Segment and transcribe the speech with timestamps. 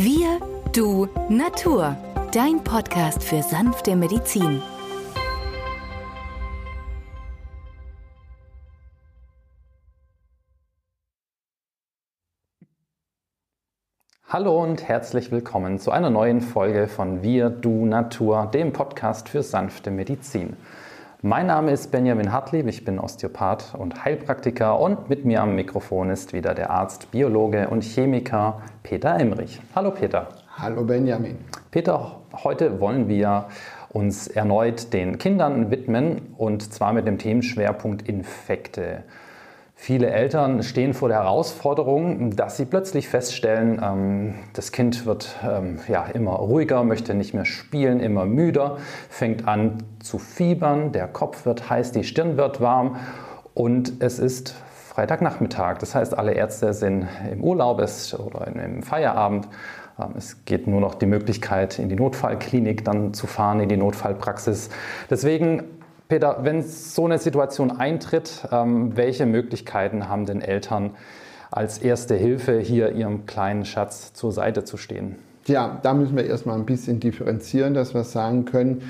[0.00, 0.38] Wir,
[0.72, 1.96] du, Natur.
[2.30, 4.62] Dein Podcast für sanfte Medizin.
[14.28, 19.42] Hallo und herzlich willkommen zu einer neuen Folge von Wir, du, Natur, dem Podcast für
[19.42, 20.56] sanfte Medizin.
[21.22, 26.10] Mein Name ist Benjamin Hartlieb, ich bin Osteopath und Heilpraktiker und mit mir am Mikrofon
[26.10, 29.60] ist wieder der Arzt, Biologe und Chemiker Peter Emrich.
[29.74, 30.28] Hallo Peter.
[30.56, 31.38] Hallo Benjamin.
[31.72, 33.48] Peter, heute wollen wir
[33.88, 39.02] uns erneut den Kindern widmen und zwar mit dem Themenschwerpunkt Infekte.
[39.80, 45.78] Viele Eltern stehen vor der Herausforderung, dass sie plötzlich feststellen, ähm, das Kind wird ähm,
[45.86, 48.78] ja, immer ruhiger, möchte nicht mehr spielen, immer müder,
[49.08, 52.96] fängt an zu fiebern, der Kopf wird heiß, die Stirn wird warm
[53.54, 55.78] und es ist Freitagnachmittag.
[55.78, 59.48] Das heißt, alle Ärzte sind im Urlaub oder im Feierabend.
[59.96, 63.76] Ähm, es geht nur noch die Möglichkeit, in die Notfallklinik dann zu fahren, in die
[63.76, 64.70] Notfallpraxis.
[65.08, 65.77] Deswegen
[66.08, 70.92] Peter, wenn so eine Situation eintritt, ähm, welche Möglichkeiten haben denn Eltern
[71.50, 75.16] als erste Hilfe hier ihrem kleinen Schatz zur Seite zu stehen?
[75.46, 78.82] Ja, da müssen wir erstmal ein bisschen differenzieren, dass wir sagen können,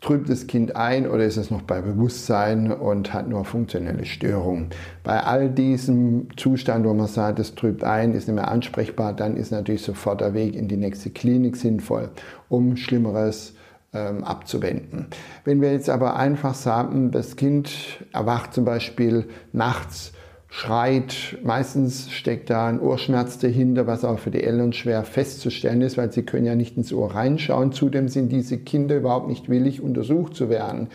[0.00, 4.68] trübt das Kind ein oder ist es noch bei Bewusstsein und hat nur funktionelle Störungen.
[5.04, 9.36] Bei all diesem Zustand, wo man sagt, es trübt ein, ist nicht mehr ansprechbar, dann
[9.36, 12.08] ist natürlich sofort der Weg in die nächste Klinik sinnvoll,
[12.48, 13.61] um Schlimmeres zu
[13.92, 15.06] abzuwenden.
[15.44, 17.70] Wenn wir jetzt aber einfach sagen, das Kind
[18.12, 20.12] erwacht zum Beispiel nachts,
[20.48, 25.96] schreit, meistens steckt da ein Ohrschmerz dahinter, was auch für die Eltern schwer festzustellen ist,
[25.96, 27.72] weil sie können ja nicht ins Ohr reinschauen.
[27.72, 30.88] Zudem sind diese Kinder überhaupt nicht willig, untersucht zu werden.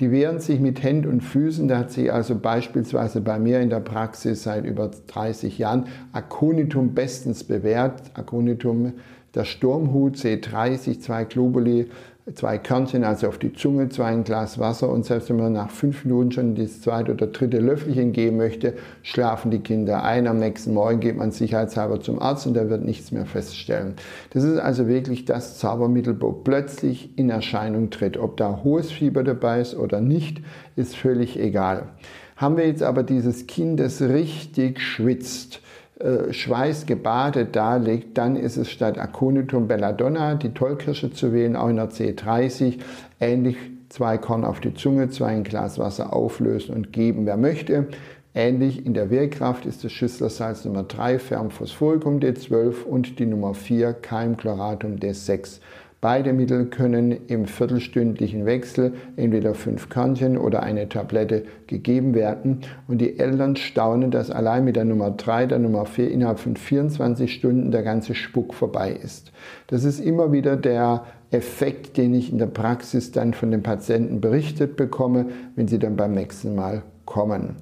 [0.00, 1.68] Die wehren sich mit Händen und Füßen.
[1.68, 6.92] Da hat sich also beispielsweise bei mir in der Praxis seit über 30 Jahren Aconitum
[6.92, 8.10] bestens bewährt.
[8.14, 8.94] Aconitum,
[9.36, 11.90] der Sturmhut C30, zwei Globuli,
[12.34, 15.70] zwei Körnchen, also auf die Zunge, zwei ein Glas Wasser und selbst wenn man nach
[15.70, 20.26] fünf Minuten schon das zweite oder dritte Löffelchen geben möchte, schlafen die Kinder ein.
[20.26, 23.94] Am nächsten Morgen geht man sicherheitshalber zum Arzt und der wird nichts mehr feststellen.
[24.30, 28.16] Das ist also wirklich das Zaubermittel, wo plötzlich in Erscheinung tritt.
[28.16, 30.42] Ob da hohes Fieber dabei ist oder nicht,
[30.74, 31.90] ist völlig egal.
[32.36, 35.60] Haben wir jetzt aber dieses Kind, das richtig schwitzt,
[35.98, 41.68] äh, schweißgebadet da liegt, dann ist es statt Aconitum belladonna die Tollkirsche zu wählen, auch
[41.68, 42.78] in der C30,
[43.18, 43.56] ähnlich
[43.88, 47.86] zwei Korn auf die Zunge, zwei ein Glas Wasser auflösen und geben, wer möchte.
[48.34, 53.94] Ähnlich in der Wirkkraft ist das Schüsslersalz Nummer 3 Fermphosphoricum D12 und die Nummer 4
[53.94, 55.60] Keimchloratum D6.
[56.02, 62.60] Beide Mittel können im viertelstündlichen Wechsel entweder fünf Körnchen oder eine Tablette gegeben werden.
[62.86, 66.54] Und die Eltern staunen, dass allein mit der Nummer 3, der Nummer 4 innerhalb von
[66.54, 69.32] 24 Stunden der ganze Spuck vorbei ist.
[69.68, 74.20] Das ist immer wieder der Effekt, den ich in der Praxis dann von den Patienten
[74.20, 77.56] berichtet bekomme, wenn sie dann beim nächsten Mal kommen.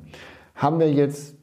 [0.56, 1.34] Haben wir jetzt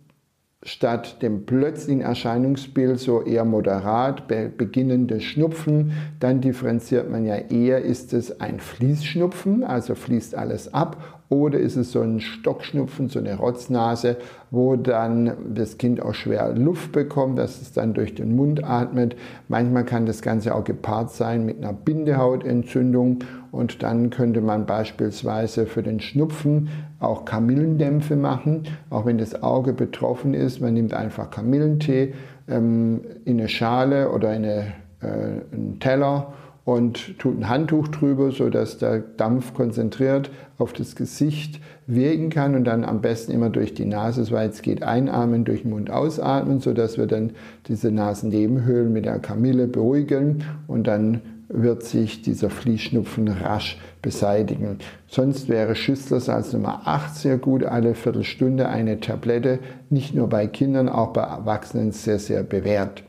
[0.64, 8.14] statt dem plötzlichen Erscheinungsbild so eher moderat beginnende Schnupfen, dann differenziert man ja eher, ist
[8.14, 13.38] es ein Fließschnupfen, also fließt alles ab, oder ist es so ein Stockschnupfen, so eine
[13.38, 14.18] Rotznase,
[14.52, 19.16] wo dann das Kind auch schwer Luft bekommt, dass es dann durch den Mund atmet.
[19.48, 23.20] Manchmal kann das Ganze auch gepaart sein mit einer Bindehautentzündung
[23.52, 26.68] und dann könnte man beispielsweise für den Schnupfen
[27.02, 30.62] auch Kamillendämpfe machen, auch wenn das Auge betroffen ist.
[30.62, 32.14] Man nimmt einfach Kamillentee
[32.48, 38.32] ähm, in eine Schale oder in eine, äh, einen Teller und tut ein Handtuch drüber,
[38.32, 40.30] sodass der Dampf konzentriert
[40.60, 44.62] auf das Gesicht wirken kann und dann am besten immer durch die Nase, soweit es
[44.62, 47.32] geht, einatmen, durch den Mund ausatmen, sodass wir dann
[47.68, 51.22] diese Nasennebenhöhlen mit der Kamille beruhigen und dann
[51.54, 54.78] wird sich dieser Fließschnupfen rasch beseitigen.
[55.08, 60.90] Sonst wäre Schüsslersalz Nummer 8 sehr gut, alle Viertelstunde eine Tablette, nicht nur bei Kindern,
[60.90, 63.04] auch bei Erwachsenen sehr, sehr bewährt.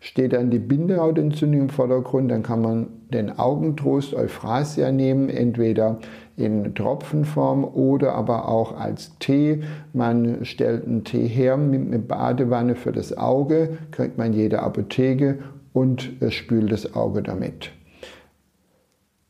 [0.00, 5.98] Steht dann die Bindehautentzündung im Vordergrund, dann kann man den Augentrost Euphrasia nehmen, entweder
[6.36, 9.62] in Tropfenform oder aber auch als Tee.
[9.92, 15.40] Man stellt einen Tee her, nimmt eine Badewanne für das Auge, kriegt man jede Apotheke
[15.72, 17.72] und spült das Auge damit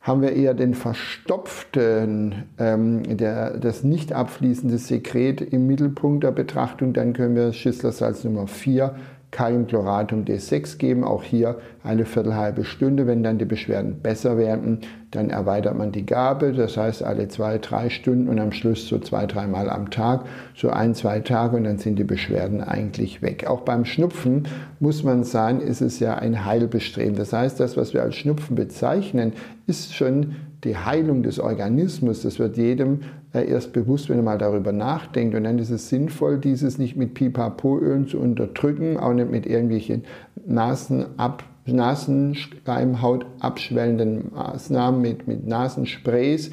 [0.09, 6.95] haben wir eher den verstopften, ähm, der, das nicht abfließende Sekret im Mittelpunkt der Betrachtung,
[6.95, 8.97] dann können wir Schisslersalz Nummer 4
[9.31, 13.07] Kaliumchloratum D6 geben, auch hier eine viertelhalbe Stunde.
[13.07, 14.81] Wenn dann die Beschwerden besser werden,
[15.11, 18.99] dann erweitert man die Gabe, das heißt alle zwei, drei Stunden und am Schluss so
[18.99, 23.47] zwei, dreimal am Tag, so ein, zwei Tage und dann sind die Beschwerden eigentlich weg.
[23.47, 24.49] Auch beim Schnupfen
[24.81, 27.17] muss man sagen, ist es ja ein Heilbestreben.
[27.17, 29.33] Das heißt, das, was wir als Schnupfen bezeichnen,
[29.67, 32.23] ist schon die Heilung des Organismus.
[32.23, 33.01] Das wird jedem
[33.33, 35.35] äh, erst bewusst, wenn er mal darüber nachdenkt.
[35.35, 40.05] Und dann ist es sinnvoll, dieses nicht mit Pipapoölen zu unterdrücken, auch nicht mit irgendwelchen
[40.47, 46.51] Nasenab Nasenschleimhaut abschwellenden Maßnahmen, mit, mit Nasensprays,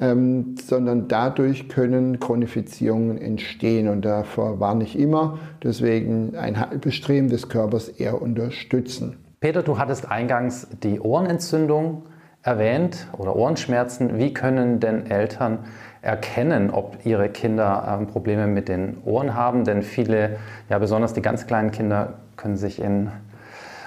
[0.00, 5.38] ähm, sondern dadurch können Chronifizierungen entstehen und davor warne ich immer.
[5.62, 9.16] Deswegen ein Bestreben des Körpers eher unterstützen.
[9.40, 12.04] Peter, du hattest eingangs die Ohrenentzündung
[12.44, 14.18] erwähnt oder Ohrenschmerzen.
[14.18, 15.60] Wie können denn Eltern
[16.02, 19.64] erkennen, ob ihre Kinder ähm, Probleme mit den Ohren haben?
[19.64, 20.36] Denn viele,
[20.68, 23.10] ja besonders die ganz kleinen Kinder, können sich in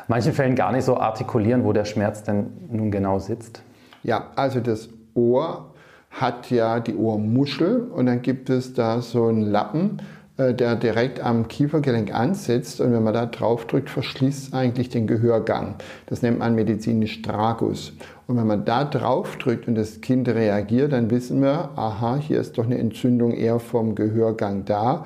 [0.07, 3.61] manchen Fällen gar nicht so artikulieren, wo der Schmerz denn nun genau sitzt.
[4.03, 5.73] Ja, also das Ohr
[6.09, 10.01] hat ja die Ohrmuschel und dann gibt es da so einen Lappen
[10.37, 15.75] der direkt am Kiefergelenk ansetzt und wenn man da drauf drückt, verschließt eigentlich den Gehörgang.
[16.05, 17.93] Das nennt man medizinisch Tragus.
[18.27, 22.39] Und wenn man da drauf drückt und das Kind reagiert, dann wissen wir, aha, hier
[22.39, 25.05] ist doch eine Entzündung eher vom Gehörgang da.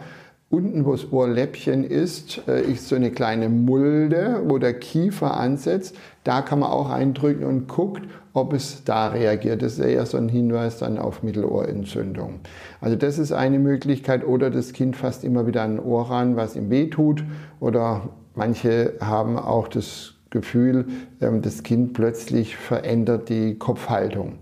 [0.52, 5.96] Unten, wo das Ohrläppchen ist, äh, ist so eine kleine Mulde, wo der Kiefer ansetzt.
[6.26, 8.04] Da kann man auch eindrücken und guckt,
[8.34, 9.62] ob es da reagiert.
[9.62, 12.42] Das ist eher so ein Hinweis dann auf Mittelohrentzündung.
[12.82, 14.28] Also das ist eine Möglichkeit.
[14.28, 17.24] Oder das Kind fasst immer wieder an ein Ohr ran, was ihm weh tut.
[17.62, 20.86] Oder manche haben auch das Gefühl,
[21.22, 24.40] ähm, das Kind plötzlich verändert die Kopfhaltung.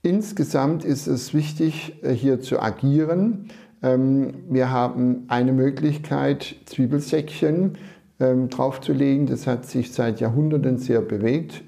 [0.00, 3.48] Insgesamt ist es wichtig, äh, hier zu agieren.
[3.84, 7.76] Ähm, wir haben eine Möglichkeit, Zwiebelsäckchen
[8.18, 9.26] ähm, draufzulegen.
[9.26, 11.62] Das hat sich seit Jahrhunderten sehr bewegt,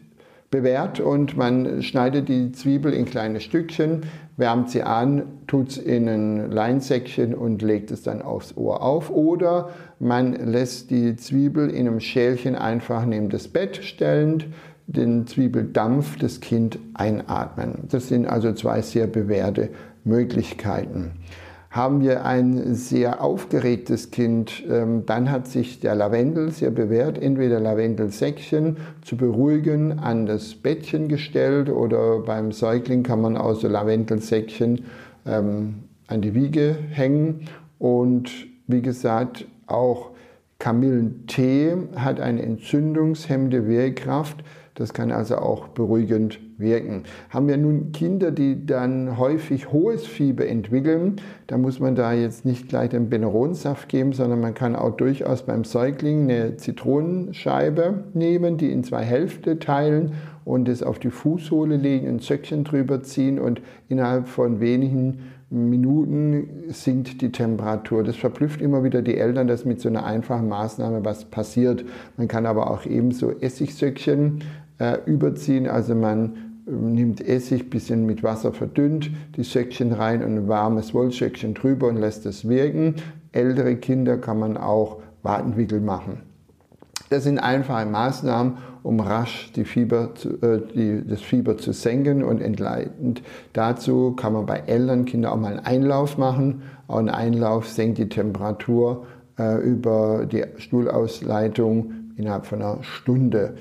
[0.51, 4.05] bewährt und man schneidet die Zwiebel in kleine Stückchen,
[4.39, 9.11] wärmt sie an, tut es in ein Leinsäckchen und legt es dann aufs Ohr auf.
[9.11, 14.47] Oder man lässt die Zwiebel in einem Schälchen einfach neben das Bett stellend,
[14.87, 17.89] den Zwiebeldampf des Kind einatmen.
[17.91, 19.71] Das sind also zwei sehr bewährte
[20.05, 21.13] Möglichkeiten.
[21.77, 27.61] Haben wir ein sehr aufgeregtes Kind, ähm, dann hat sich der Lavendel sehr bewährt, entweder
[27.61, 34.87] Lavendelsäckchen zu beruhigen an das Bettchen gestellt oder beim Säugling kann man auch so Lavendelsäckchen
[35.27, 37.43] ähm, an die Wiege hängen
[37.79, 38.31] und
[38.67, 40.13] wie gesagt auch
[40.59, 44.43] Kamillentee hat eine entzündungshemmende Wirkkraft.
[44.77, 47.05] Das kann also auch beruhigend wirken.
[47.31, 51.17] Haben wir nun Kinder, die dann häufig hohes Fieber entwickeln,
[51.47, 55.43] da muss man da jetzt nicht gleich den Beneronsaft geben, sondern man kann auch durchaus
[55.43, 60.13] beim Säugling eine Zitronenscheibe nehmen, die in zwei Hälfte teilen
[60.45, 65.19] und es auf die Fußsohle legen, ein Zöckchen drüber ziehen und innerhalb von wenigen
[65.49, 68.03] Minuten sinkt die Temperatur.
[68.03, 71.85] Das verblüfft immer wieder die Eltern, dass mit so einer einfachen Maßnahme was passiert.
[72.17, 74.41] Man kann aber auch ebenso Essigsöckchen
[74.79, 75.69] äh, überziehen.
[75.69, 80.95] Also man ähm, nimmt Essig, bisschen mit Wasser verdünnt, die Söckchen rein und ein warmes
[80.95, 82.97] Wollsöckchen drüber und lässt es wirken.
[83.33, 86.23] Ältere Kinder kann man auch Wadenwickel machen.
[87.09, 92.41] Das sind einfache Maßnahmen, um rasch Fieber zu, äh, die, das Fieber zu senken und
[92.41, 93.23] entleitend.
[93.53, 96.63] Dazu kann man bei Eltern, Kindern auch mal einen Einlauf machen.
[96.89, 99.07] Auch ein Einlauf senkt die Temperatur
[99.39, 103.55] äh, über die Stuhlausleitung innerhalb von einer Stunde.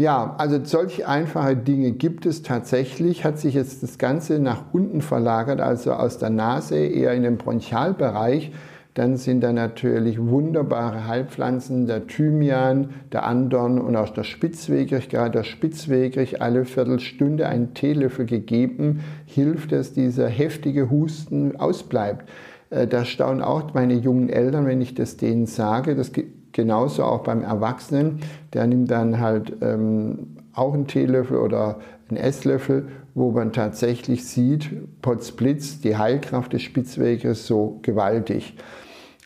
[0.00, 3.22] Ja, also solche einfache Dinge gibt es tatsächlich.
[3.22, 7.36] Hat sich jetzt das Ganze nach unten verlagert, also aus der Nase eher in den
[7.36, 8.50] Bronchialbereich.
[8.94, 15.10] Dann sind da natürlich wunderbare Heilpflanzen, der Thymian, der Andorn und auch der Spitzwegrich.
[15.10, 22.26] Gerade der Spitzwegrich alle Viertelstunde einen Teelöffel gegeben, hilft, dass dieser heftige Husten ausbleibt.
[22.70, 25.94] Äh, da staunen auch meine jungen Eltern, wenn ich das denen sage.
[25.94, 26.12] Das
[26.52, 28.20] genauso auch beim Erwachsenen.
[28.52, 31.78] Der nimmt dann halt ähm, auch einen Teelöffel oder
[32.08, 34.70] einen Esslöffel, wo man tatsächlich sieht,
[35.02, 38.56] Potzblitz, die Heilkraft des Spitzwegers so gewaltig.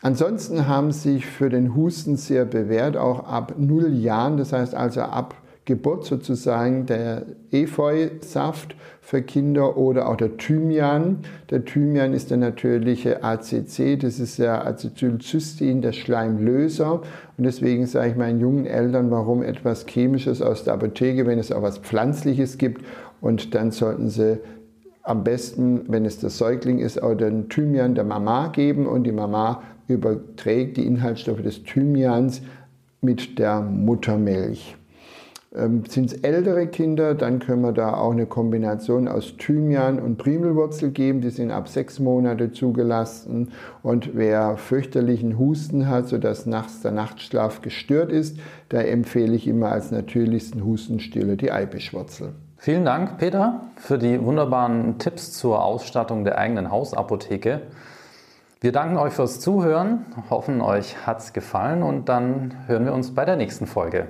[0.01, 5.01] Ansonsten haben sich für den Husten sehr bewährt, auch ab null Jahren, das heißt also
[5.01, 11.17] ab Geburt sozusagen der Efeusaft für Kinder oder auch der Thymian.
[11.49, 17.01] Der Thymian ist der natürliche ACC, das ist der Acetylcystein, der Schleimlöser.
[17.37, 21.51] Und deswegen sage ich meinen jungen Eltern, warum etwas Chemisches aus der Apotheke, wenn es
[21.51, 22.85] auch was Pflanzliches gibt.
[23.19, 24.37] Und dann sollten sie
[25.01, 29.11] am besten, wenn es der Säugling ist, auch den Thymian der Mama geben und die
[29.11, 32.41] Mama überträgt die Inhaltsstoffe des Thymians
[33.01, 34.75] mit der Muttermilch.
[35.55, 40.17] Ähm, Sind es ältere Kinder, dann können wir da auch eine Kombination aus Thymian und
[40.17, 41.21] Primelwurzel geben.
[41.21, 43.51] Die sind ab sechs Monate zugelassen.
[43.81, 48.37] Und wer fürchterlichen Husten hat, sodass nachts der Nachtschlaf gestört ist,
[48.69, 52.33] da empfehle ich immer als natürlichsten Hustenstille die Eibischwurzel.
[52.57, 57.61] Vielen Dank, Peter, für die wunderbaren Tipps zur Ausstattung der eigenen Hausapotheke.
[58.59, 63.13] Wir danken euch fürs Zuhören, hoffen euch hat es gefallen und dann hören wir uns
[63.13, 64.07] bei der nächsten Folge.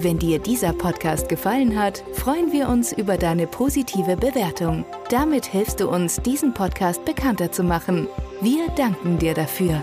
[0.00, 4.84] Wenn dir dieser Podcast gefallen hat, freuen wir uns über deine positive Bewertung.
[5.10, 8.06] Damit hilfst du uns, diesen Podcast bekannter zu machen.
[8.40, 9.82] Wir danken dir dafür.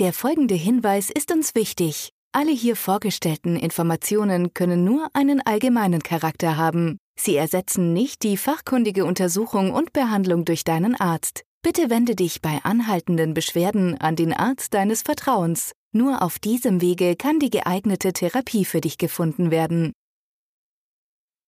[0.00, 2.10] Der folgende Hinweis ist uns wichtig.
[2.32, 6.98] Alle hier vorgestellten Informationen können nur einen allgemeinen Charakter haben.
[7.18, 11.44] Sie ersetzen nicht die fachkundige Untersuchung und Behandlung durch deinen Arzt.
[11.62, 15.72] Bitte wende dich bei anhaltenden Beschwerden an den Arzt deines Vertrauens.
[15.92, 19.92] Nur auf diesem Wege kann die geeignete Therapie für dich gefunden werden.